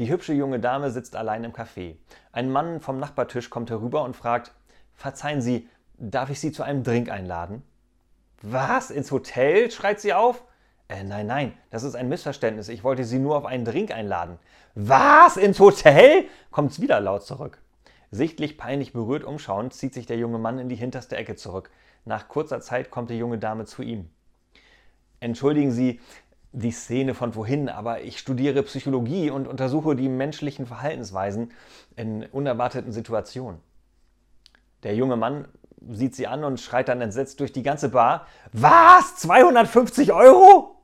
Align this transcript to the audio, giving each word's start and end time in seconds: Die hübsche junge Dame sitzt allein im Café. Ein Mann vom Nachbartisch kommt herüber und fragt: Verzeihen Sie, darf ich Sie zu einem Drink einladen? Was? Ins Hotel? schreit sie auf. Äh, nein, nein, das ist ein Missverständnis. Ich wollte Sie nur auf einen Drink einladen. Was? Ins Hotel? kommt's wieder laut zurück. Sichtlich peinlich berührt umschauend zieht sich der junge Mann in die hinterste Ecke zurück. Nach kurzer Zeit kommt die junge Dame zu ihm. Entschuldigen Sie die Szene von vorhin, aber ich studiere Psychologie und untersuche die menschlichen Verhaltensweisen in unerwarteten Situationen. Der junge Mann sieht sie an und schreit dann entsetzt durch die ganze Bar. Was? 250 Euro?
Die 0.00 0.10
hübsche 0.10 0.32
junge 0.32 0.58
Dame 0.58 0.90
sitzt 0.90 1.14
allein 1.14 1.44
im 1.44 1.52
Café. 1.52 1.96
Ein 2.32 2.50
Mann 2.50 2.80
vom 2.80 2.98
Nachbartisch 2.98 3.50
kommt 3.50 3.68
herüber 3.68 4.02
und 4.02 4.16
fragt: 4.16 4.50
Verzeihen 4.94 5.42
Sie, 5.42 5.68
darf 5.98 6.30
ich 6.30 6.40
Sie 6.40 6.52
zu 6.52 6.62
einem 6.62 6.84
Drink 6.84 7.10
einladen? 7.10 7.62
Was? 8.40 8.90
Ins 8.90 9.10
Hotel? 9.10 9.70
schreit 9.70 10.00
sie 10.00 10.14
auf. 10.14 10.42
Äh, 10.88 11.04
nein, 11.04 11.26
nein, 11.26 11.52
das 11.68 11.82
ist 11.82 11.96
ein 11.96 12.08
Missverständnis. 12.08 12.70
Ich 12.70 12.82
wollte 12.82 13.04
Sie 13.04 13.18
nur 13.18 13.36
auf 13.36 13.44
einen 13.44 13.66
Drink 13.66 13.90
einladen. 13.90 14.38
Was? 14.74 15.36
Ins 15.36 15.60
Hotel? 15.60 16.24
kommt's 16.50 16.80
wieder 16.80 16.98
laut 16.98 17.26
zurück. 17.26 17.58
Sichtlich 18.10 18.56
peinlich 18.56 18.94
berührt 18.94 19.22
umschauend 19.22 19.74
zieht 19.74 19.92
sich 19.92 20.06
der 20.06 20.16
junge 20.16 20.38
Mann 20.38 20.58
in 20.58 20.70
die 20.70 20.76
hinterste 20.76 21.18
Ecke 21.18 21.36
zurück. 21.36 21.70
Nach 22.06 22.26
kurzer 22.26 22.62
Zeit 22.62 22.90
kommt 22.90 23.10
die 23.10 23.18
junge 23.18 23.36
Dame 23.36 23.66
zu 23.66 23.82
ihm. 23.82 24.08
Entschuldigen 25.20 25.72
Sie 25.72 26.00
die 26.52 26.72
Szene 26.72 27.14
von 27.14 27.32
vorhin, 27.32 27.68
aber 27.68 28.02
ich 28.02 28.18
studiere 28.18 28.62
Psychologie 28.62 29.30
und 29.30 29.46
untersuche 29.46 29.94
die 29.94 30.08
menschlichen 30.08 30.66
Verhaltensweisen 30.66 31.52
in 31.96 32.24
unerwarteten 32.26 32.92
Situationen. 32.92 33.60
Der 34.82 34.94
junge 34.94 35.16
Mann 35.16 35.46
sieht 35.88 36.14
sie 36.14 36.26
an 36.26 36.44
und 36.44 36.60
schreit 36.60 36.88
dann 36.88 37.00
entsetzt 37.00 37.40
durch 37.40 37.52
die 37.52 37.62
ganze 37.62 37.90
Bar. 37.90 38.26
Was? 38.52 39.16
250 39.16 40.12
Euro? 40.12 40.79